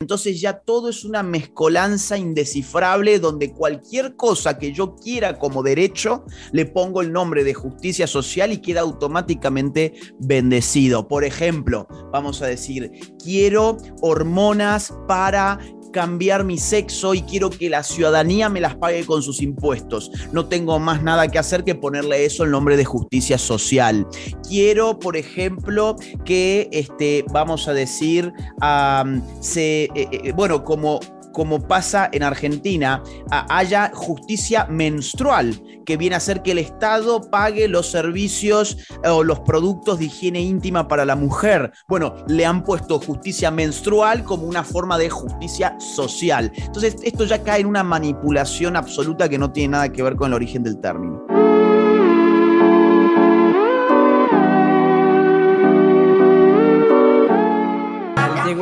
[0.00, 6.24] entonces ya todo es una mezcolanza indescifrable donde cualquier cosa que yo quiera como derecho
[6.52, 11.08] le pongo el nombre de justicia social y queda automáticamente bendecido.
[11.08, 12.90] Por ejemplo, vamos a decir,
[13.22, 15.58] quiero hormonas para
[15.92, 20.10] cambiar mi sexo y quiero que la ciudadanía me las pague con sus impuestos.
[20.32, 24.06] No tengo más nada que hacer que ponerle eso en nombre de justicia social.
[24.48, 28.32] Quiero, por ejemplo, que, este, vamos a decir,
[28.62, 31.00] eh, eh, bueno, como
[31.32, 37.68] como pasa en Argentina, haya justicia menstrual, que viene a ser que el Estado pague
[37.68, 41.72] los servicios eh, o los productos de higiene íntima para la mujer.
[41.88, 46.52] Bueno, le han puesto justicia menstrual como una forma de justicia social.
[46.54, 50.28] Entonces, esto ya cae en una manipulación absoluta que no tiene nada que ver con
[50.28, 51.51] el origen del término.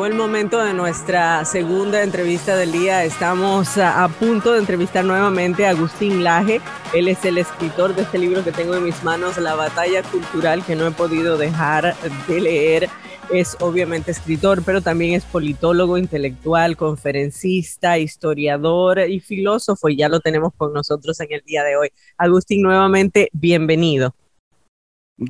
[0.07, 3.05] El momento de nuestra segunda entrevista del día.
[3.05, 6.63] Estamos a, punto de entrevistar nuevamente a Agustín Laje.
[6.95, 10.65] Él es el escritor de este libro que tengo en mis manos, La batalla cultural,
[10.65, 11.95] que no he podido dejar
[12.27, 12.89] de leer.
[13.31, 19.91] Es obviamente escritor, pero también es politólogo, intelectual, conferencista, historiador y filósofo.
[19.91, 21.91] Y ya lo tenemos con nosotros en el día de hoy.
[22.17, 24.15] Agustín, nuevamente, bienvenido.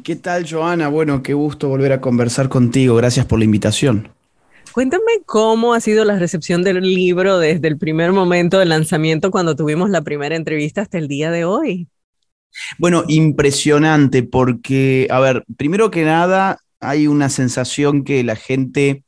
[0.04, 0.88] ¿Qué tal, Joana?
[0.88, 2.94] Bueno, qué gusto volver a conversar contigo.
[2.94, 4.19] Gracias por la invitación.
[4.72, 9.56] Cuéntame cómo ha sido la recepción del libro desde el primer momento del lanzamiento cuando
[9.56, 11.88] tuvimos la primera entrevista hasta el día de hoy.
[12.78, 19.04] Bueno, impresionante porque, a ver, primero que nada, hay una sensación que la gente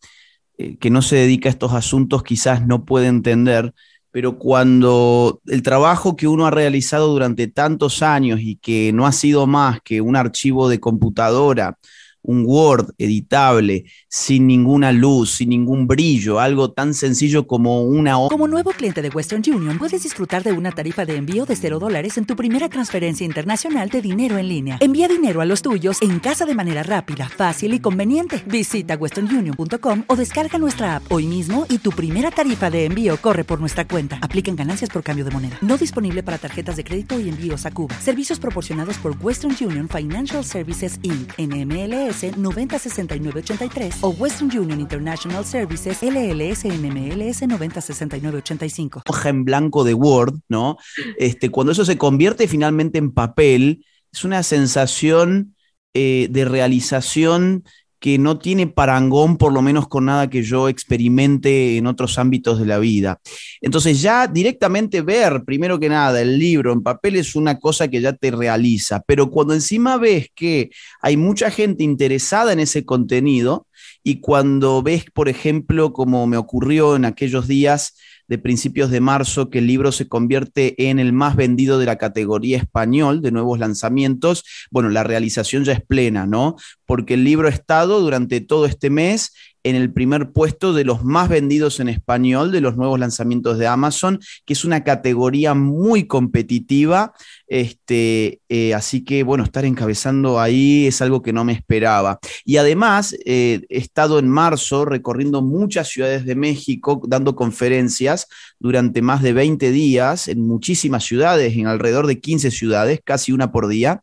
[0.59, 3.73] eh, que no se dedica a estos asuntos quizás no puede entender,
[4.11, 9.13] pero cuando el trabajo que uno ha realizado durante tantos años y que no ha
[9.13, 11.79] sido más que un archivo de computadora,
[12.23, 18.15] un Word editable, sin ninguna luz, sin ningún brillo, algo tan sencillo como una...
[18.29, 21.79] Como nuevo cliente de Western Union, puedes disfrutar de una tarifa de envío de 0
[21.79, 24.79] dólares en tu primera transferencia internacional de dinero en línea.
[24.81, 28.43] Envía dinero a los tuyos en casa de manera rápida, fácil y conveniente.
[28.47, 33.45] Visita westernunion.com o descarga nuestra app hoy mismo y tu primera tarifa de envío corre
[33.45, 34.19] por nuestra cuenta.
[34.23, 35.59] Aplican ganancias por cambio de moneda.
[35.61, 37.95] No disponible para tarjetas de crédito y envíos a Cuba.
[38.01, 41.33] Servicios proporcionados por Western Union Financial Services Inc.
[41.39, 49.03] NMLS NMLS 906983 o Western Union International Services LLS NMLS 906985.
[49.09, 50.77] Hoja en blanco de Word, ¿no?
[51.19, 55.55] Este, cuando eso se convierte finalmente en papel, es una sensación
[55.95, 57.65] eh, de realización
[58.03, 62.59] que no tiene parangón, por lo menos con nada que yo experimente en otros ámbitos
[62.59, 63.21] de la vida.
[63.61, 68.01] Entonces ya directamente ver, primero que nada, el libro en papel es una cosa que
[68.01, 70.71] ya te realiza, pero cuando encima ves que
[71.01, 73.69] hay mucha gente interesada en ese contenido
[74.03, 77.95] y cuando ves, por ejemplo, como me ocurrió en aquellos días,
[78.33, 81.99] de principios de marzo que el libro se convierte en el más vendido de la
[81.99, 86.57] categoría español de nuevos lanzamientos, bueno, la realización ya es plena, ¿no?
[86.87, 89.35] Porque el libro ha estado durante todo este mes
[89.65, 93.67] en el primer puesto de los más vendidos en español de los nuevos lanzamientos de
[93.67, 97.13] Amazon, que es una categoría muy competitiva.
[97.47, 102.19] Este, eh, así que, bueno, estar encabezando ahí es algo que no me esperaba.
[102.45, 108.27] Y además, eh, he estado en marzo recorriendo muchas ciudades de México, dando conferencias
[108.59, 113.53] durante más de 20 días en muchísimas ciudades, en alrededor de 15 ciudades, casi una
[113.53, 114.03] por día,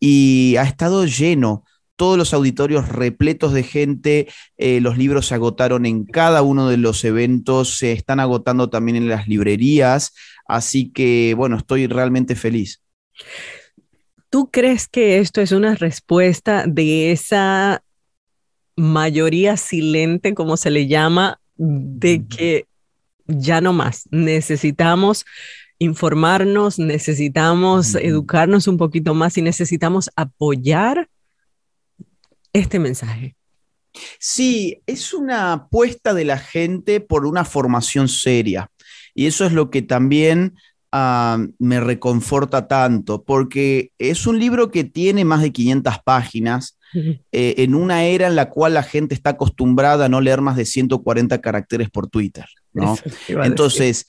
[0.00, 1.64] y ha estado lleno
[1.98, 6.76] todos los auditorios repletos de gente, eh, los libros se agotaron en cada uno de
[6.76, 10.14] los eventos, se están agotando también en las librerías,
[10.46, 12.80] así que bueno, estoy realmente feliz.
[14.30, 17.82] ¿Tú crees que esto es una respuesta de esa
[18.76, 22.66] mayoría silente, como se le llama, de que
[23.26, 25.26] ya no más, necesitamos
[25.80, 31.08] informarnos, necesitamos educarnos un poquito más y necesitamos apoyar
[32.52, 33.36] este mensaje?
[34.18, 38.70] Sí, es una apuesta de la gente por una formación seria.
[39.14, 40.54] Y eso es lo que también
[40.92, 47.54] ah, me reconforta tanto, porque es un libro que tiene más de 500 páginas, eh,
[47.58, 50.64] en una era en la cual la gente está acostumbrada a no leer más de
[50.64, 52.46] 140 caracteres por Twitter.
[52.78, 52.96] ¿No?
[53.44, 54.06] Entonces,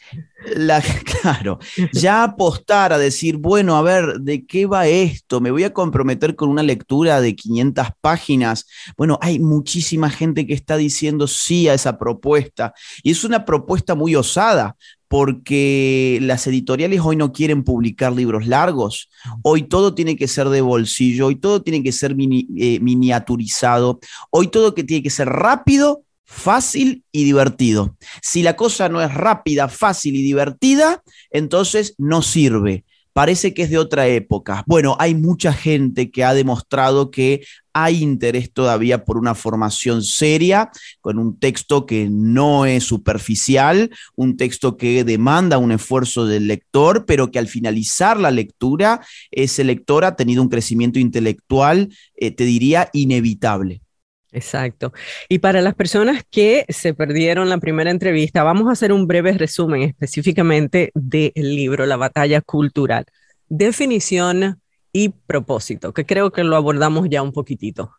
[0.55, 0.81] la,
[1.21, 1.59] claro,
[1.91, 5.41] ya apostar a decir, bueno, a ver, ¿de qué va esto?
[5.41, 8.65] Me voy a comprometer con una lectura de 500 páginas.
[8.97, 12.73] Bueno, hay muchísima gente que está diciendo sí a esa propuesta
[13.03, 14.75] y es una propuesta muy osada
[15.09, 19.09] porque las editoriales hoy no quieren publicar libros largos,
[19.41, 23.99] hoy todo tiene que ser de bolsillo, hoy todo tiene que ser eh, miniaturizado,
[24.29, 27.97] hoy todo que tiene que ser rápido, fácil y divertido.
[28.21, 33.69] Si la cosa no es rápida, fácil y divertida, entonces no sirve parece que es
[33.69, 34.63] de otra época.
[34.65, 37.41] Bueno, hay mucha gente que ha demostrado que
[37.73, 40.71] hay interés todavía por una formación seria,
[41.01, 47.05] con un texto que no es superficial, un texto que demanda un esfuerzo del lector,
[47.05, 49.01] pero que al finalizar la lectura,
[49.31, 53.81] ese lector ha tenido un crecimiento intelectual, eh, te diría, inevitable.
[54.31, 54.93] Exacto.
[55.27, 59.33] Y para las personas que se perdieron la primera entrevista, vamos a hacer un breve
[59.33, 63.05] resumen específicamente del libro La batalla cultural.
[63.47, 64.61] Definición
[64.93, 67.98] y propósito, que creo que lo abordamos ya un poquitito.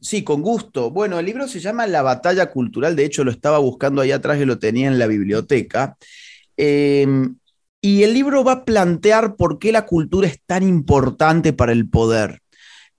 [0.00, 0.90] Sí, con gusto.
[0.90, 4.40] Bueno, el libro se llama La batalla cultural, de hecho lo estaba buscando ahí atrás
[4.40, 5.96] y lo tenía en la biblioteca.
[6.56, 7.36] Em,
[7.80, 11.88] y el libro va a plantear por qué la cultura es tan importante para el
[11.88, 12.42] poder,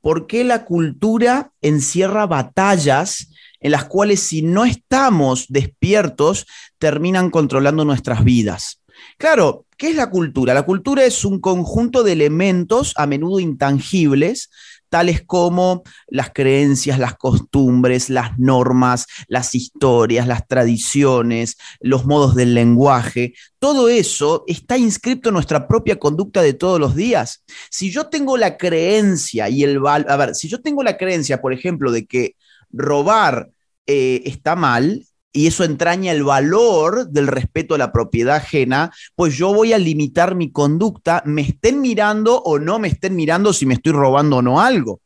[0.02, 6.48] por qué la cultura encierra batallas en las cuales si no estamos despiertos
[6.78, 8.82] terminan controlando nuestras vidas.
[9.18, 10.54] Claro, ¿qué es la cultura?
[10.54, 14.50] La cultura es un conjunto de elementos a menudo intangibles
[14.90, 22.54] tales como las creencias, las costumbres, las normas, las historias, las tradiciones, los modos del
[22.54, 23.34] lenguaje.
[23.60, 27.44] Todo eso está inscrito en nuestra propia conducta de todos los días.
[27.70, 31.54] Si yo tengo la creencia y el a ver, si yo tengo la creencia, por
[31.54, 32.36] ejemplo, de que
[32.72, 33.50] robar
[33.88, 39.36] eh, está mal, y eso entraña el valor del respeto a la propiedad ajena, pues
[39.36, 43.66] yo voy a limitar mi conducta, me estén mirando o no me estén mirando si
[43.66, 45.02] me estoy robando o no algo.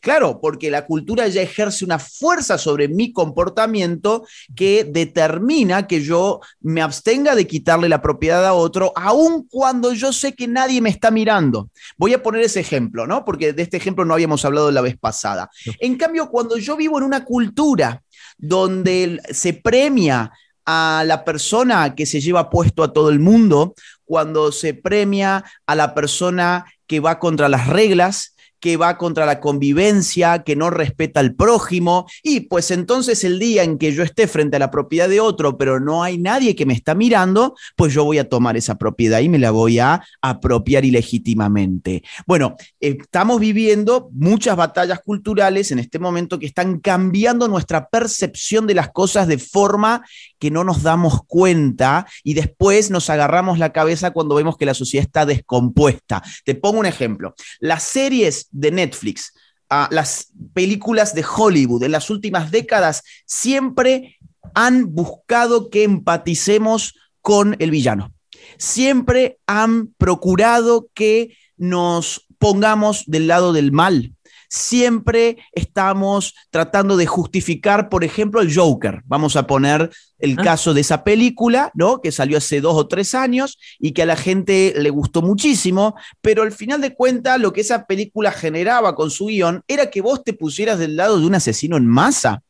[0.00, 6.40] Claro, porque la cultura ya ejerce una fuerza sobre mi comportamiento que determina que yo
[6.60, 10.90] me abstenga de quitarle la propiedad a otro, aun cuando yo sé que nadie me
[10.90, 11.70] está mirando.
[11.96, 13.24] Voy a poner ese ejemplo, ¿no?
[13.24, 15.50] Porque de este ejemplo no habíamos hablado la vez pasada.
[15.78, 18.02] En cambio, cuando yo vivo en una cultura
[18.40, 20.32] donde se premia
[20.66, 25.74] a la persona que se lleva puesto a todo el mundo, cuando se premia a
[25.74, 31.20] la persona que va contra las reglas, que va contra la convivencia, que no respeta
[31.20, 35.08] al prójimo, y pues entonces el día en que yo esté frente a la propiedad
[35.08, 38.56] de otro, pero no hay nadie que me está mirando, pues yo voy a tomar
[38.56, 42.02] esa propiedad y me la voy a apropiar ilegítimamente.
[42.26, 48.74] Bueno, estamos viviendo muchas batallas culturales en este momento que están cambiando nuestra percepción de
[48.74, 50.02] las cosas de forma
[50.38, 54.74] que no nos damos cuenta y después nos agarramos la cabeza cuando vemos que la
[54.74, 56.22] sociedad está descompuesta.
[56.44, 57.34] Te pongo un ejemplo.
[57.60, 59.32] Las series de Netflix,
[59.68, 64.18] a las películas de Hollywood en las últimas décadas siempre
[64.54, 68.12] han buscado que empaticemos con el villano.
[68.58, 74.14] Siempre han procurado que nos pongamos del lado del mal
[74.50, 79.02] siempre estamos tratando de justificar, por ejemplo, el Joker.
[79.06, 80.42] Vamos a poner el ah.
[80.42, 82.00] caso de esa película, ¿no?
[82.00, 85.94] Que salió hace dos o tres años y que a la gente le gustó muchísimo,
[86.20, 90.02] pero al final de cuentas lo que esa película generaba con su guion era que
[90.02, 92.42] vos te pusieras del lado de un asesino en masa.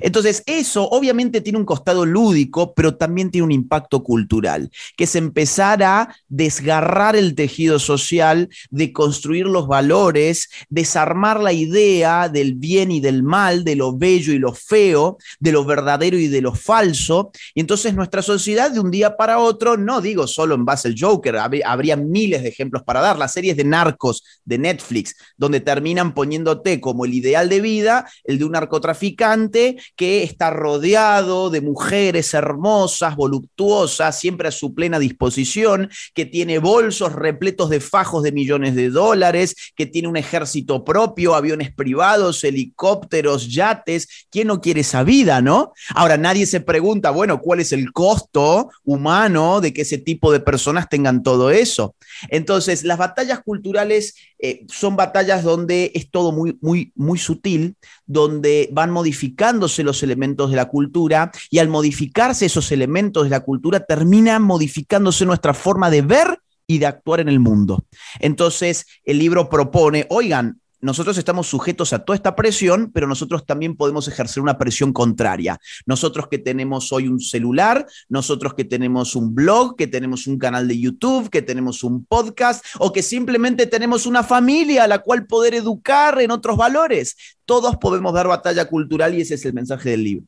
[0.00, 5.16] Entonces, eso obviamente tiene un costado lúdico, pero también tiene un impacto cultural, que es
[5.16, 12.90] empezar a desgarrar el tejido social, de construir los valores, desarmar la idea del bien
[12.90, 16.54] y del mal, de lo bello y lo feo, de lo verdadero y de lo
[16.54, 17.30] falso.
[17.54, 20.96] Y entonces nuestra sociedad de un día para otro, no digo solo en base al
[20.98, 26.14] Joker, habría miles de ejemplos para dar, las series de narcos de Netflix, donde terminan
[26.14, 29.65] poniéndote como el ideal de vida, el de un narcotraficante,
[29.96, 37.12] que está rodeado de mujeres hermosas, voluptuosas, siempre a su plena disposición, que tiene bolsos
[37.12, 43.52] repletos de fajos de millones de dólares, que tiene un ejército propio, aviones privados, helicópteros,
[43.52, 44.08] yates.
[44.30, 45.72] ¿Quién no quiere esa vida, no?
[45.94, 50.40] Ahora, nadie se pregunta, bueno, ¿cuál es el costo humano de que ese tipo de
[50.40, 51.94] personas tengan todo eso?
[52.28, 57.76] Entonces, las batallas culturales eh, son batallas donde es todo muy, muy, muy sutil,
[58.06, 63.40] donde van modificándose los elementos de la cultura y al modificarse esos elementos de la
[63.40, 67.84] cultura terminan modificándose nuestra forma de ver y de actuar en el mundo.
[68.20, 73.76] Entonces, el libro propone, oigan, nosotros estamos sujetos a toda esta presión, pero nosotros también
[73.76, 75.58] podemos ejercer una presión contraria.
[75.84, 80.68] Nosotros que tenemos hoy un celular, nosotros que tenemos un blog, que tenemos un canal
[80.68, 85.26] de YouTube, que tenemos un podcast o que simplemente tenemos una familia a la cual
[85.26, 87.16] poder educar en otros valores.
[87.44, 90.26] Todos podemos dar batalla cultural y ese es el mensaje del libro.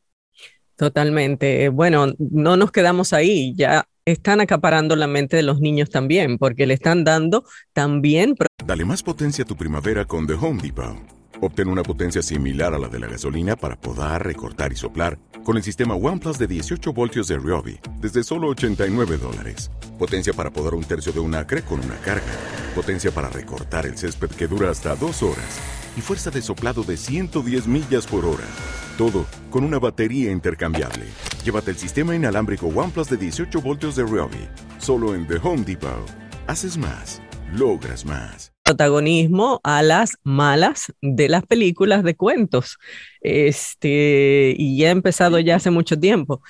[0.75, 1.69] Totalmente.
[1.69, 6.67] Bueno, no nos quedamos ahí, ya están acaparando la mente de los niños también, porque
[6.67, 8.35] le están dando también...
[8.65, 10.97] Dale más potencia a tu primavera con The Home Depot.
[11.41, 15.57] Obtén una potencia similar a la de la gasolina para poder recortar y soplar con
[15.57, 19.71] el sistema OnePlus de 18 voltios de Ryobi desde solo 89 dólares.
[19.99, 22.27] Potencia para podar un tercio de un acre con una carga.
[22.75, 25.77] Potencia para recortar el césped que dura hasta dos horas.
[25.99, 28.47] Y fuerza de soplado de 110 millas por hora.
[28.97, 31.07] Todo con una batería intercambiable.
[31.45, 34.49] Llévate el sistema inalámbrico OnePlus de 18 voltios de Ryobi.
[34.78, 36.09] Solo en The Home Depot.
[36.47, 37.21] Haces más.
[37.52, 42.76] Logras más protagonismo a las malas de las películas de cuentos.
[43.23, 46.43] Este, y ya ha empezado ya hace mucho tiempo.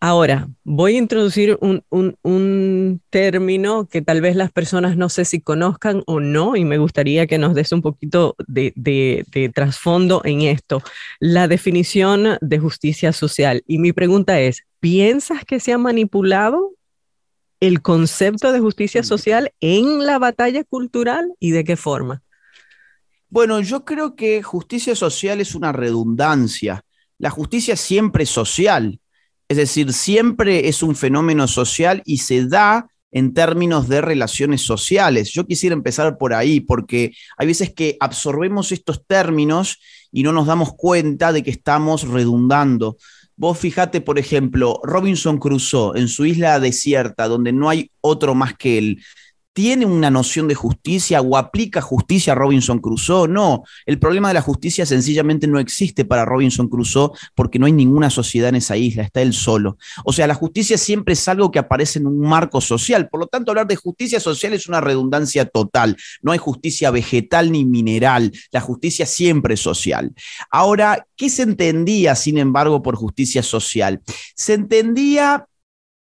[0.00, 5.40] Ahora, voy a introducir un, un, término que tal vez las personas no sé si
[5.40, 10.20] conozcan o no, y me gustaría que nos des un poquito de, de, de trasfondo
[10.24, 10.82] en esto,
[11.18, 13.62] la definición de justicia social.
[13.66, 16.72] Y mi pregunta es, ¿piensas que se ha manipulado
[17.60, 22.22] el concepto de justicia social en la batalla cultural y de qué forma?
[23.28, 26.84] Bueno, yo creo que justicia social es una redundancia.
[27.18, 29.00] La justicia siempre es social,
[29.48, 35.30] es decir, siempre es un fenómeno social y se da en términos de relaciones sociales.
[35.30, 39.80] Yo quisiera empezar por ahí, porque hay veces que absorbemos estos términos
[40.12, 42.96] y no nos damos cuenta de que estamos redundando.
[43.36, 48.54] Vos fijate, por ejemplo, Robinson Crusoe en su isla desierta, donde no hay otro más
[48.54, 49.02] que él
[49.56, 53.26] tiene una noción de justicia o aplica justicia a Robinson Crusoe.
[53.26, 57.72] No, el problema de la justicia sencillamente no existe para Robinson Crusoe porque no hay
[57.72, 59.78] ninguna sociedad en esa isla, está él solo.
[60.04, 63.08] O sea, la justicia siempre es algo que aparece en un marco social.
[63.08, 65.96] Por lo tanto, hablar de justicia social es una redundancia total.
[66.20, 68.32] No hay justicia vegetal ni mineral.
[68.52, 70.12] La justicia siempre es social.
[70.50, 74.02] Ahora, ¿qué se entendía, sin embargo, por justicia social?
[74.34, 75.48] Se entendía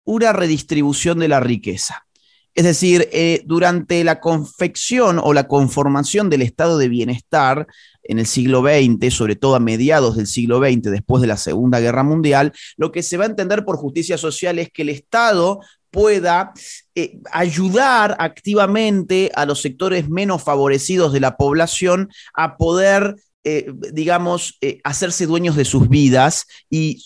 [0.05, 2.05] una redistribución de la riqueza.
[2.53, 7.67] Es decir, eh, durante la confección o la conformación del estado de bienestar
[8.03, 11.79] en el siglo XX, sobre todo a mediados del siglo XX, después de la Segunda
[11.79, 15.62] Guerra Mundial, lo que se va a entender por justicia social es que el Estado
[15.91, 16.53] pueda
[16.96, 24.60] eh, ayudar activamente a los sectores menos favorecidos de la población a poder eh, digamos,
[24.84, 27.03] hacerse dueños de sus vidas y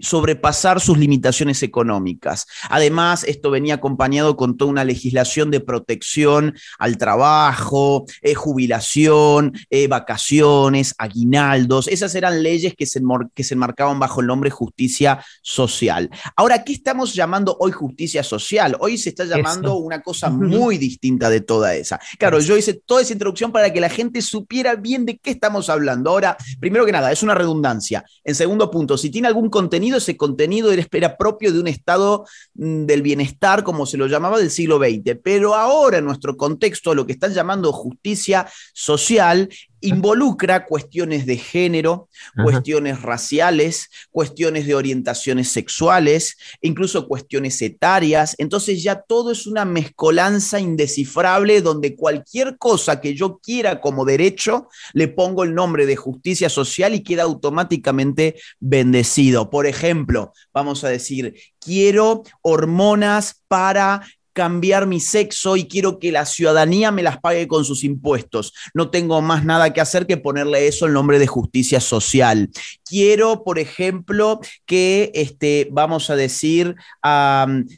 [0.00, 2.46] sobrepasar sus limitaciones económicas.
[2.68, 9.88] Además, esto venía acompañado con toda una legislación de protección al trabajo, eh, jubilación, eh,
[9.88, 11.88] vacaciones, aguinaldos.
[11.88, 13.00] Esas eran leyes que se,
[13.34, 16.10] que se enmarcaban bajo el nombre justicia social.
[16.36, 18.76] Ahora, ¿qué estamos llamando hoy justicia social?
[18.80, 22.00] Hoy se está llamando una cosa muy distinta de toda esa.
[22.18, 25.68] Claro, yo hice toda esa introducción para que la gente supiera bien de qué estamos
[25.68, 26.10] hablando.
[26.10, 28.04] Ahora, primero que nada, es una redundancia.
[28.24, 32.86] En segundo punto, si tiene algún contenido ese contenido era propio de un estado mm,
[32.86, 35.18] del bienestar, como se lo llamaba, del siglo XX.
[35.22, 39.48] Pero ahora, en nuestro contexto, lo que están llamando justicia social
[39.84, 42.08] involucra cuestiones de género,
[42.42, 48.34] cuestiones raciales, cuestiones de orientaciones sexuales, incluso cuestiones etarias.
[48.38, 54.68] Entonces ya todo es una mezcolanza indescifrable donde cualquier cosa que yo quiera como derecho,
[54.92, 59.50] le pongo el nombre de justicia social y queda automáticamente bendecido.
[59.50, 64.02] Por ejemplo, vamos a decir, quiero hormonas para
[64.34, 68.52] cambiar mi sexo y quiero que la ciudadanía me las pague con sus impuestos.
[68.74, 72.50] No tengo más nada que hacer que ponerle eso en nombre de justicia social.
[72.84, 76.74] Quiero, por ejemplo, que, este, vamos a decir,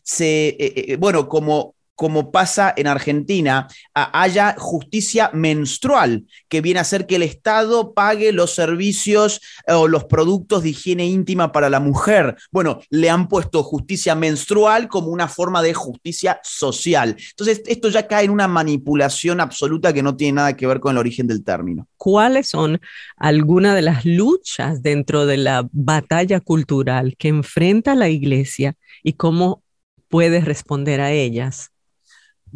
[0.02, 6.84] se, eh, eh, bueno, como como pasa en Argentina, haya justicia menstrual, que viene a
[6.84, 11.70] ser que el Estado pague los servicios eh, o los productos de higiene íntima para
[11.70, 12.36] la mujer.
[12.52, 17.16] Bueno, le han puesto justicia menstrual como una forma de justicia social.
[17.30, 20.92] Entonces, esto ya cae en una manipulación absoluta que no tiene nada que ver con
[20.92, 21.88] el origen del término.
[21.96, 22.80] ¿Cuáles son
[23.16, 29.62] algunas de las luchas dentro de la batalla cultural que enfrenta la iglesia y cómo
[30.08, 31.70] puedes responder a ellas?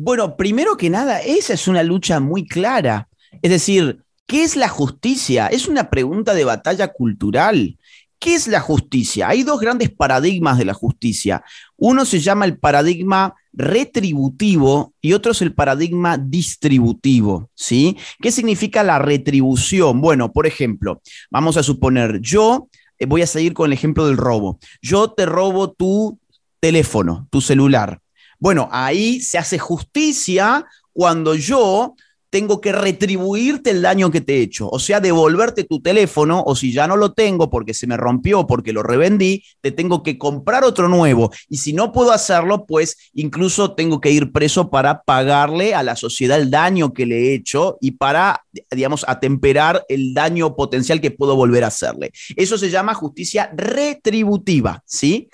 [0.03, 3.11] Bueno, primero que nada, esa es una lucha muy clara.
[3.43, 5.49] Es decir, ¿qué es la justicia?
[5.49, 7.77] Es una pregunta de batalla cultural.
[8.19, 9.29] ¿Qué es la justicia?
[9.29, 11.45] Hay dos grandes paradigmas de la justicia.
[11.77, 17.99] Uno se llama el paradigma retributivo y otro es el paradigma distributivo, ¿sí?
[18.23, 20.01] ¿Qué significa la retribución?
[20.01, 24.17] Bueno, por ejemplo, vamos a suponer, yo eh, voy a seguir con el ejemplo del
[24.17, 24.59] robo.
[24.81, 26.19] Yo te robo tu
[26.59, 28.01] teléfono, tu celular.
[28.41, 31.95] Bueno, ahí se hace justicia cuando yo
[32.31, 36.55] tengo que retribuirte el daño que te he hecho, o sea, devolverte tu teléfono, o
[36.55, 40.17] si ya no lo tengo porque se me rompió, porque lo revendí, te tengo que
[40.17, 41.31] comprar otro nuevo.
[41.49, 45.97] Y si no puedo hacerlo, pues incluso tengo que ir preso para pagarle a la
[45.97, 51.11] sociedad el daño que le he hecho y para, digamos, atemperar el daño potencial que
[51.11, 52.13] puedo volver a hacerle.
[52.37, 55.29] Eso se llama justicia retributiva, ¿sí?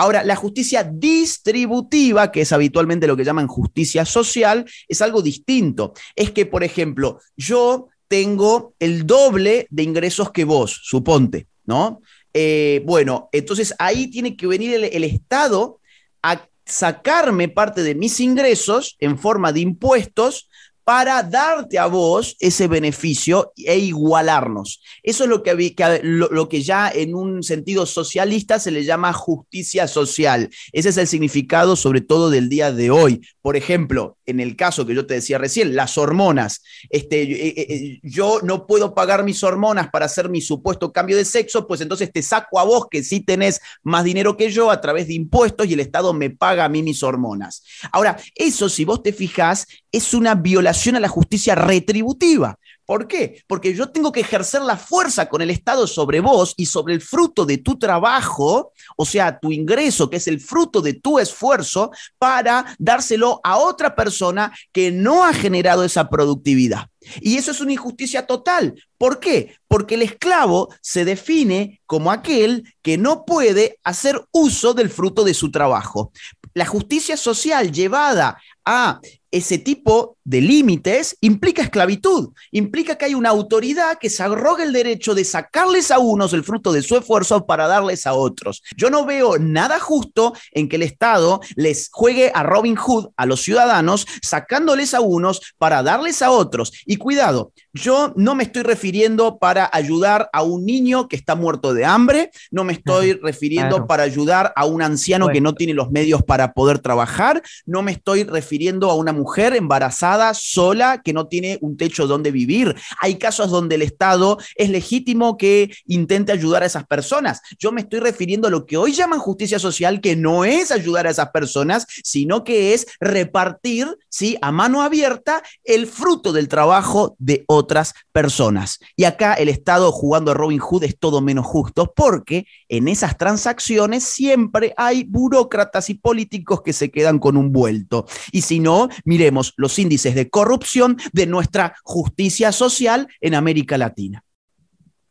[0.00, 5.92] Ahora, la justicia distributiva, que es habitualmente lo que llaman justicia social, es algo distinto.
[6.14, 12.00] Es que, por ejemplo, yo tengo el doble de ingresos que vos, suponte, ¿no?
[12.32, 15.80] Eh, bueno, entonces ahí tiene que venir el, el Estado
[16.22, 20.47] a sacarme parte de mis ingresos en forma de impuestos
[20.88, 24.80] para darte a vos ese beneficio e igualarnos.
[25.02, 29.86] Eso es lo que, lo, que ya en un sentido socialista se le llama justicia
[29.86, 30.48] social.
[30.72, 33.20] Ese es el significado sobre todo del día de hoy.
[33.42, 36.62] Por ejemplo, en el caso que yo te decía recién, las hormonas.
[36.88, 41.18] Este, eh, eh, eh, yo no puedo pagar mis hormonas para hacer mi supuesto cambio
[41.18, 44.70] de sexo, pues entonces te saco a vos que sí tenés más dinero que yo
[44.70, 47.62] a través de impuestos y el Estado me paga a mí mis hormonas.
[47.92, 52.56] Ahora, eso si vos te fijás es una violación a la justicia retributiva.
[52.86, 53.42] ¿Por qué?
[53.46, 57.02] Porque yo tengo que ejercer la fuerza con el Estado sobre vos y sobre el
[57.02, 61.90] fruto de tu trabajo, o sea, tu ingreso, que es el fruto de tu esfuerzo,
[62.16, 66.88] para dárselo a otra persona que no ha generado esa productividad.
[67.20, 68.74] Y eso es una injusticia total.
[68.96, 69.56] ¿Por qué?
[69.68, 75.34] Porque el esclavo se define como aquel que no puede hacer uso del fruto de
[75.34, 76.10] su trabajo.
[76.54, 79.00] La justicia social llevada a
[79.30, 84.72] ese tipo de límites implica esclavitud, implica que hay una autoridad que se arroga el
[84.72, 88.62] derecho de sacarles a unos el fruto de su esfuerzo para darles a otros.
[88.76, 93.26] Yo no veo nada justo en que el Estado les juegue a Robin Hood a
[93.26, 96.72] los ciudadanos, sacándoles a unos para darles a otros.
[96.86, 101.74] Y cuidado, yo no me estoy refiriendo para ayudar a un niño que está muerto
[101.74, 105.90] de hambre, no me estoy refiriendo para ayudar a un anciano que no tiene los
[105.90, 108.57] medios para poder trabajar, no me estoy refiriendo
[108.90, 112.74] a una mujer embarazada, sola, que no tiene un techo donde vivir.
[113.00, 117.40] Hay casos donde el Estado es legítimo que intente ayudar a esas personas.
[117.58, 121.06] Yo me estoy refiriendo a lo que hoy llaman justicia social, que no es ayudar
[121.06, 124.36] a esas personas, sino que es repartir, ¿sí?
[124.42, 128.80] A mano abierta el fruto del trabajo de otras personas.
[128.96, 133.16] Y acá el Estado jugando a Robin Hood es todo menos justo porque en esas
[133.16, 138.06] transacciones siempre hay burócratas y políticos que se quedan con un vuelto.
[138.32, 144.24] Y si no, miremos los índices de corrupción de nuestra justicia social en América Latina.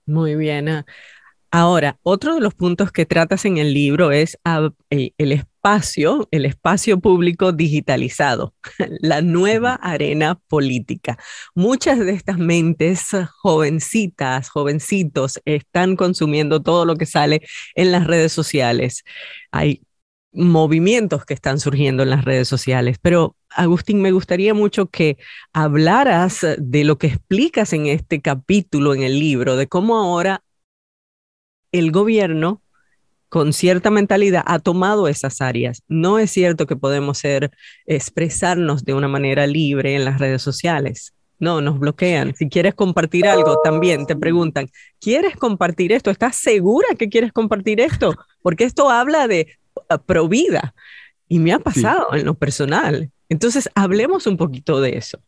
[0.06, 0.86] Muy bien.
[1.52, 4.38] Ahora, otro de los puntos que tratas en el libro es
[4.90, 8.54] el, espacio, el espacio público digitalizado,
[9.02, 11.18] la nueva arena política.
[11.56, 17.42] Muchas de estas mentes jovencitas, jovencitos, están consumiendo todo lo que sale
[17.76, 19.04] en las redes sociales.
[19.52, 19.82] Hay
[20.38, 22.98] movimientos que están surgiendo en las redes sociales.
[23.02, 25.18] Pero, Agustín, me gustaría mucho que
[25.52, 30.44] hablaras de lo que explicas en este capítulo, en el libro, de cómo ahora
[31.72, 32.62] el gobierno
[33.30, 35.82] con cierta mentalidad ha tomado esas áreas.
[35.88, 37.52] No es cierto que podemos ser,
[37.86, 41.14] expresarnos de una manera libre en las redes sociales.
[41.40, 42.36] No, nos bloquean.
[42.36, 44.70] Si quieres compartir algo, también te preguntan,
[45.00, 46.10] ¿quieres compartir esto?
[46.10, 48.16] ¿Estás segura que quieres compartir esto?
[48.42, 49.58] Porque esto habla de
[50.06, 50.74] provida.
[51.28, 53.12] Y me ha pasado en lo personal.
[53.30, 55.20] Entonces, hablemos un poquito de eso.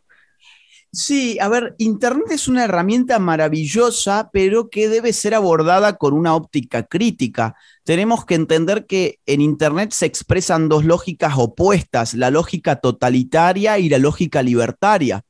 [0.92, 6.34] Sí, a ver, Internet es una herramienta maravillosa, pero que debe ser abordada con una
[6.34, 7.56] óptica crítica.
[7.84, 13.88] Tenemos que entender que en Internet se expresan dos lógicas opuestas, la lógica totalitaria y
[13.88, 15.24] la lógica libertaria.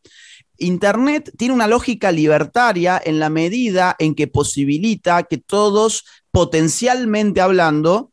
[0.57, 8.11] Internet tiene una lógica libertaria en la medida en que posibilita que todos, potencialmente hablando,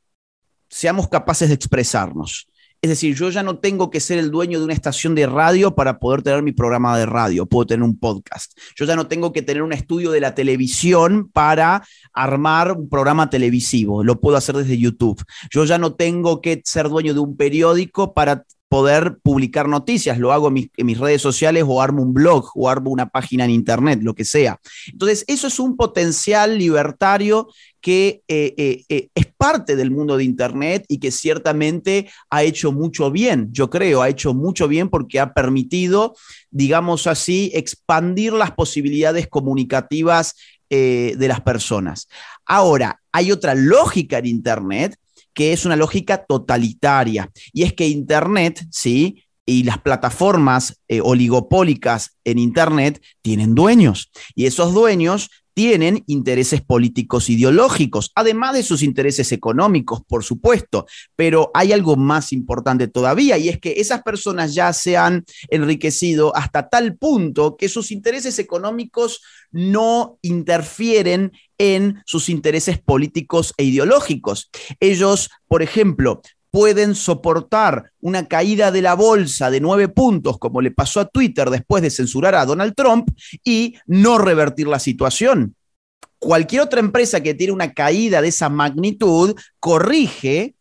[0.68, 2.48] seamos capaces de expresarnos.
[2.83, 5.74] Es decir, yo ya no tengo que ser el dueño de una estación de radio
[5.74, 8.57] para poder tener mi programa de radio, puedo tener un podcast.
[8.76, 13.31] Yo ya no tengo que tener un estudio de la televisión para armar un programa
[13.31, 15.24] televisivo, lo puedo hacer desde YouTube.
[15.50, 20.33] Yo ya no tengo que ser dueño de un periódico para poder publicar noticias, lo
[20.33, 24.00] hago en mis, redes sociales o armo un blog o armo una página en internet,
[24.02, 24.61] lo que sea.
[24.90, 27.48] Entonces, eso es un potencial libertario
[27.81, 32.72] que eh, eh, eh, es parte del mundo de Internet y que ciertamente ha hecho
[32.72, 36.16] mucho bien, yo creo, ha hecho mucho bien porque ha permitido,
[36.50, 40.35] digamos así, expandir las posibilidades comunicativas
[40.68, 42.09] de las personas.
[42.44, 44.98] Ahora, hay otra lógica en Internet
[45.37, 47.31] que es una lógica totalitaria.
[47.53, 49.22] Y es que Internet, ¿sí?
[49.44, 54.11] Y las plataformas oligopólicas en Internet tienen dueños.
[54.35, 60.87] Y esos dueños tienen intereses políticos ideológicos, además de sus intereses económicos, por supuesto.
[61.16, 66.35] Pero hay algo más importante todavía, y es que esas personas ya se han enriquecido
[66.37, 74.51] hasta tal punto que sus intereses económicos no interfieren en sus intereses políticos e ideológicos.
[74.81, 80.71] Ellos, por ejemplo, pueden soportar una caída de la bolsa de nueve puntos, como le
[80.71, 83.11] pasó a Twitter después de censurar a Donald Trump,
[83.45, 85.55] y no revertir la situación.
[86.19, 90.55] Cualquier otra empresa que tiene una caída de esa magnitud corrige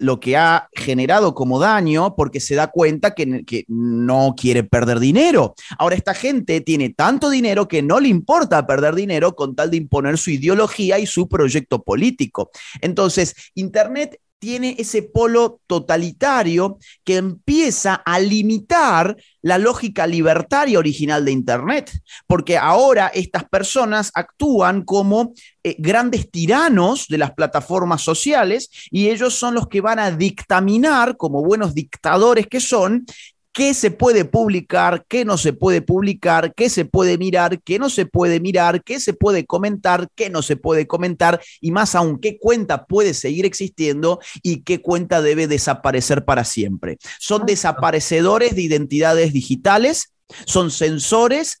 [0.00, 5.54] lo que ha generado como daño porque se da cuenta que, no quiere perder dinero.
[5.78, 9.76] Ahora, esta gente tiene tanto dinero que no le importa perder dinero con tal de
[9.76, 12.50] imponer su ideología y su proyecto político.
[12.80, 21.32] Entonces, Internet tiene ese polo totalitario que empieza a limitar la lógica libertaria original de
[21.32, 21.92] Internet,
[22.26, 29.34] porque ahora estas personas actúan como eh, grandes tiranos de las plataformas sociales y ellos
[29.34, 33.04] son los que van a dictaminar, como buenos dictadores que son,
[33.52, 37.90] qué se puede publicar, qué no se puede publicar, qué se puede mirar, qué no
[37.90, 42.20] se puede mirar, qué se puede comentar, qué no se puede comentar y más aún
[42.20, 46.98] qué cuenta puede seguir existiendo y qué cuenta debe desaparecer para siempre.
[47.18, 50.14] Son desaparecedores de identidades digitales,
[50.46, 51.58] son sensores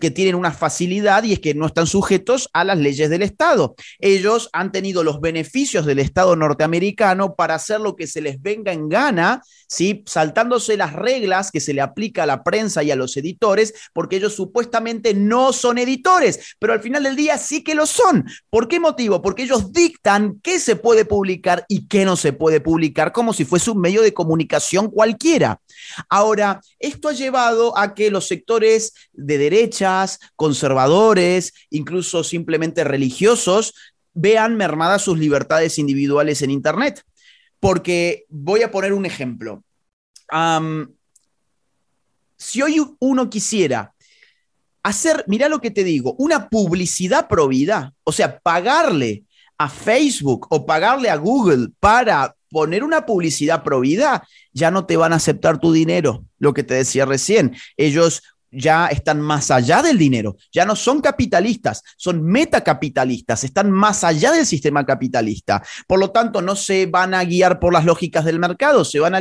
[0.00, 3.76] que tienen una facilidad y es que no están sujetos a las leyes del Estado.
[4.00, 8.72] Ellos han tenido los beneficios del Estado norteamericano para hacer lo que se les venga
[8.72, 10.02] en gana, ¿sí?
[10.06, 14.16] saltándose las reglas que se le aplica a la prensa y a los editores, porque
[14.16, 18.26] ellos supuestamente no son editores, pero al final del día sí que lo son.
[18.50, 19.22] ¿Por qué motivo?
[19.22, 23.44] Porque ellos dictan qué se puede publicar y qué no se puede publicar, como si
[23.44, 25.60] fuese un medio de comunicación cualquiera.
[26.08, 29.67] Ahora, esto ha llevado a que los sectores de derecha,
[30.36, 33.74] conservadores, incluso simplemente religiosos,
[34.14, 37.02] vean mermadas sus libertades individuales en Internet.
[37.60, 39.62] Porque voy a poner un ejemplo.
[42.36, 43.92] si hoy uno quisiera
[44.82, 49.24] hacer, mira lo que te digo, una publicidad provida, o sea, pagarle
[49.58, 55.12] a Facebook o pagarle a Google para poner una publicidad provida, ya no te van
[55.12, 57.56] a aceptar tu dinero, lo que te decía recién.
[57.76, 64.04] Ellos ya están más allá del dinero, ya no son capitalistas, son metacapitalistas, están más
[64.04, 65.62] allá del sistema capitalista.
[65.86, 69.14] Por lo tanto, no se van a guiar por las lógicas del mercado, se van
[69.14, 69.20] a,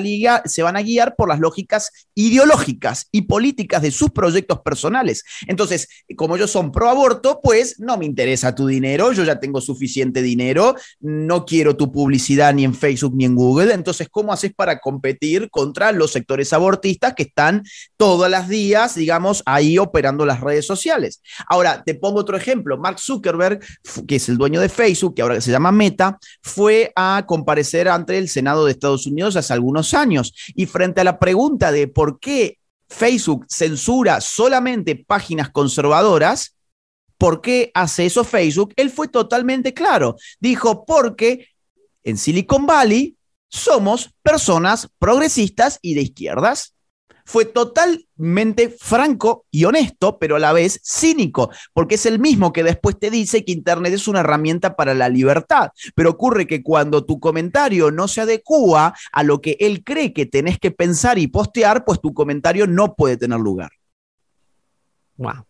[0.82, 5.24] guiar por las lógicas ideológicas y políticas de sus proyectos personales.
[5.48, 9.62] Entonces, como ellos son pro aborto, pues no me interesa tu dinero, yo ya tengo
[9.62, 13.74] suficiente dinero, no quiero tu publicidad ni en Facebook ni en Google.
[13.74, 17.64] Entonces, ¿cómo haces para competir contra los sectores abortistas que están
[17.98, 21.22] todos los días, digamos, ahí operando las redes sociales.
[21.48, 22.78] Ahora, te pongo otro ejemplo.
[22.78, 23.60] Mark Zuckerberg,
[24.08, 28.18] que es el dueño de Facebook, que ahora se llama Meta, fue a comparecer ante
[28.18, 30.34] el Senado de Estados Unidos hace algunos años.
[30.56, 32.58] Y frente a la pregunta de por qué
[32.90, 36.56] Facebook censura solamente páginas conservadoras,
[37.18, 38.74] ¿por qué hace eso Facebook?
[38.76, 40.16] Él fue totalmente claro.
[40.40, 41.50] Dijo, porque
[42.04, 43.18] en Silicon Valley
[43.50, 46.77] somos personas progresistas y de izquierdas
[47.28, 52.64] fue totalmente franco y honesto, pero a la vez cínico, porque es el mismo que
[52.64, 55.72] después te dice que Internet es una herramienta para la libertad.
[55.94, 60.26] Pero ocurre que cuando tu comentario no se adecua a lo que él cree que
[60.26, 63.72] tenés que pensar y postear, pues tu comentario no puede tener lugar.
[65.18, 65.46] Wow.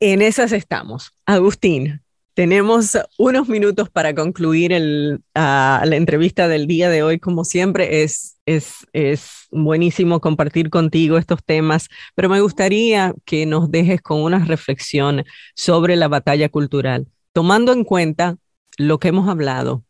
[0.00, 1.12] En esas estamos.
[1.26, 2.03] Agustín,
[2.34, 7.20] tenemos unos minutos para concluir el, ah, la entrevista del día de hoy.
[7.20, 13.70] Como siempre, es, es, es buenísimo compartir contigo estos temas, pero me gustaría que nos
[13.70, 18.36] dejes con una reflexión sobre la batalla cultural, tomando en cuenta
[18.76, 19.84] lo que hemos hablado.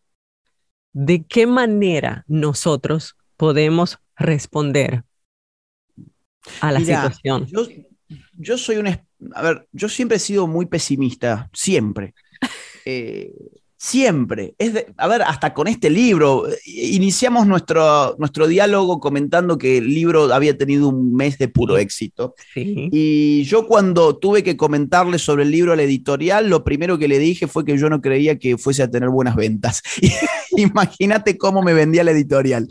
[0.92, 5.02] ¿De qué manera nosotros podemos responder
[6.60, 7.46] a la situación?
[7.46, 7.66] Yo,
[8.34, 8.88] yo soy un...
[8.88, 12.12] A ver, yo siempre he sido muy pesimista, siempre.
[12.84, 13.32] Eh,
[13.84, 14.54] siempre.
[14.58, 20.32] Es a ver, hasta con este libro, iniciamos nuestro, nuestro diálogo comentando que el libro
[20.32, 22.34] había tenido un mes de puro éxito.
[22.54, 27.08] Y yo cuando tuve que comentarle sobre el libro a la editorial, lo primero que
[27.08, 29.82] le dije fue que yo no creía que fuese a tener buenas ventas.
[30.56, 32.68] Imagínate cómo me vendía la editorial.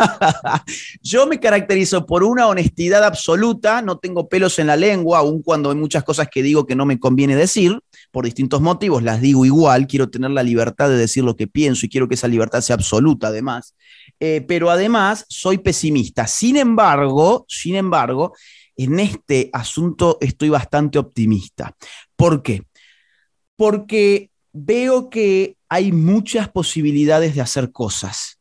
[1.02, 5.70] Yo me caracterizo por una honestidad absoluta, no tengo pelos en la lengua, aun cuando
[5.70, 7.78] hay muchas cosas que digo que no me conviene decir,
[8.10, 11.86] por distintos motivos, las digo igual, quiero tener la libertad de decir lo que pienso
[11.86, 13.74] y quiero que esa libertad sea absoluta además,
[14.18, 16.26] eh, pero además soy pesimista.
[16.26, 18.32] Sin embargo, sin embargo,
[18.76, 21.76] en este asunto estoy bastante optimista.
[22.16, 22.62] ¿Por qué?
[23.56, 28.39] Porque veo que hay muchas posibilidades de hacer cosas.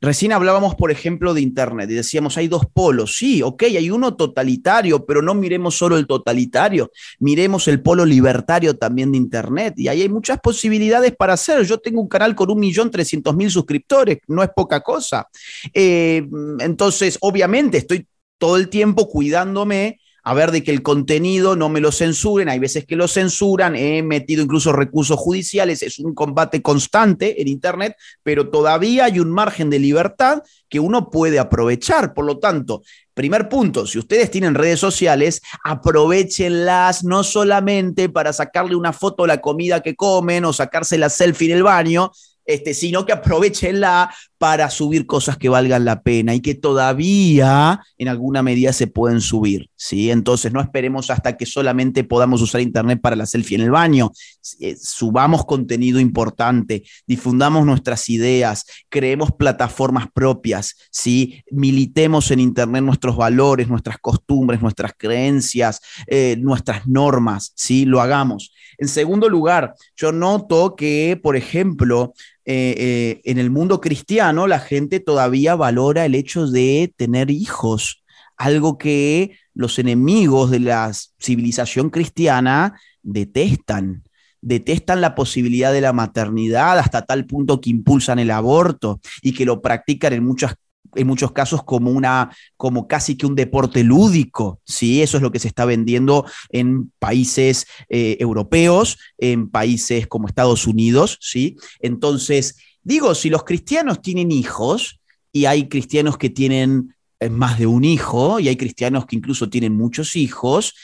[0.00, 3.16] Recién hablábamos, por ejemplo, de Internet y decíamos, hay dos polos.
[3.16, 8.76] Sí, ok, hay uno totalitario, pero no miremos solo el totalitario, miremos el polo libertario
[8.76, 9.74] también de Internet.
[9.76, 11.64] Y ahí hay muchas posibilidades para hacer.
[11.64, 15.28] Yo tengo un canal con un millón trescientos mil suscriptores, no es poca cosa.
[15.72, 16.26] Eh,
[16.60, 18.06] entonces, obviamente, estoy
[18.38, 22.58] todo el tiempo cuidándome a ver de que el contenido no me lo censuren, hay
[22.58, 27.94] veces que lo censuran, he metido incluso recursos judiciales, es un combate constante en Internet,
[28.24, 32.12] pero todavía hay un margen de libertad que uno puede aprovechar.
[32.12, 32.82] Por lo tanto,
[33.14, 39.28] primer punto, si ustedes tienen redes sociales, aprovechenlas no solamente para sacarle una foto a
[39.28, 42.10] la comida que comen o sacarse la selfie en el baño,
[42.44, 48.08] este, sino que aprovechenla para subir cosas que valgan la pena y que todavía en
[48.08, 50.10] alguna medida se pueden subir, ¿sí?
[50.10, 54.12] Entonces no esperemos hasta que solamente podamos usar internet para la selfie en el baño,
[54.60, 61.42] eh, subamos contenido importante, difundamos nuestras ideas, creemos plataformas propias, ¿sí?
[61.50, 67.86] Militemos en internet nuestros valores, nuestras costumbres, nuestras creencias, eh, nuestras normas, ¿sí?
[67.86, 68.52] Lo hagamos.
[68.78, 72.12] En segundo lugar, yo noto que, por ejemplo,
[72.48, 78.04] eh, eh, en el mundo cristiano la gente todavía valora el hecho de tener hijos,
[78.36, 84.04] algo que los enemigos de la civilización cristiana detestan.
[84.40, 89.44] Detestan la posibilidad de la maternidad hasta tal punto que impulsan el aborto y que
[89.44, 90.54] lo practican en muchas
[90.96, 95.02] en muchos casos como una, como casi que un deporte lúdico, ¿sí?
[95.02, 100.66] Eso es lo que se está vendiendo en países eh, europeos, en países como Estados
[100.66, 101.56] Unidos, ¿sí?
[101.80, 105.00] Entonces, digo, si los cristianos tienen hijos,
[105.36, 109.50] y hay cristianos que tienen eh, más de un hijo, y hay cristianos que incluso
[109.50, 110.74] tienen muchos hijos,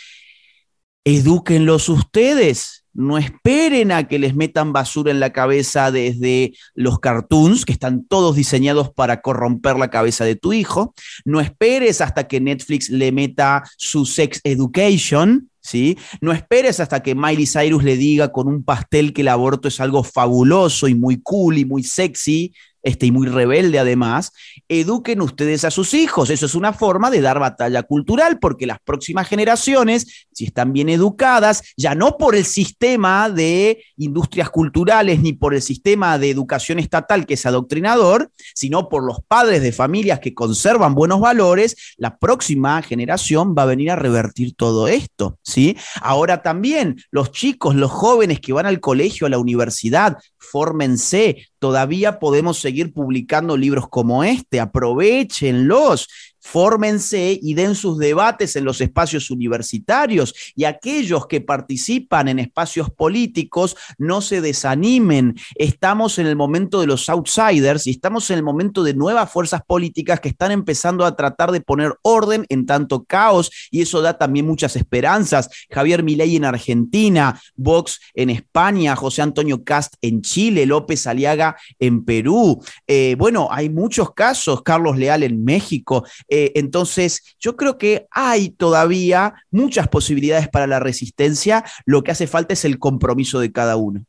[1.04, 7.64] edúquenlos ustedes, no esperen a que les metan basura en la cabeza desde los cartoons,
[7.64, 10.94] que están todos diseñados para corromper la cabeza de tu hijo.
[11.24, 15.96] No esperes hasta que Netflix le meta su sex education, ¿sí?
[16.20, 19.80] No esperes hasta que Miley Cyrus le diga con un pastel que el aborto es
[19.80, 22.52] algo fabuloso y muy cool y muy sexy,
[22.82, 24.32] este, y muy rebelde además,
[24.68, 26.30] eduquen ustedes a sus hijos.
[26.30, 30.88] Eso es una forma de dar batalla cultural, porque las próximas generaciones, si están bien
[30.88, 36.78] educadas, ya no por el sistema de industrias culturales ni por el sistema de educación
[36.78, 42.18] estatal que es adoctrinador, sino por los padres de familias que conservan buenos valores, la
[42.18, 45.76] próxima generación va a venir a revertir todo esto, ¿sí?
[46.00, 52.18] Ahora también los chicos, los jóvenes que van al colegio, a la universidad, fórmense, todavía
[52.18, 56.08] podemos seguir publicando libros como este, aprovechenlos
[56.42, 62.90] fórmense y den sus debates en los espacios universitarios y aquellos que participan en espacios
[62.90, 65.36] políticos no se desanimen.
[65.54, 69.62] Estamos en el momento de los outsiders y estamos en el momento de nuevas fuerzas
[69.66, 74.18] políticas que están empezando a tratar de poner orden en tanto caos y eso da
[74.18, 75.48] también muchas esperanzas.
[75.70, 82.04] Javier Milei en Argentina, Vox en España, José Antonio Cast en Chile, López Aliaga en
[82.04, 82.62] Perú.
[82.86, 86.04] Eh, bueno, hay muchos casos, Carlos Leal en México.
[86.34, 91.62] Eh, entonces, yo creo que hay todavía muchas posibilidades para la resistencia.
[91.84, 94.06] Lo que hace falta es el compromiso de cada uno.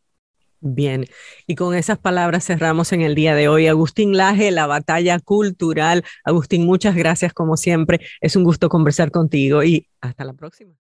[0.62, 1.04] Bien,
[1.48, 3.68] y con esas palabras cerramos en el día de hoy.
[3.68, 6.06] Agustín Laje, la batalla cultural.
[6.24, 8.00] Agustín, muchas gracias como siempre.
[8.22, 10.72] Es un gusto conversar contigo y hasta la próxima.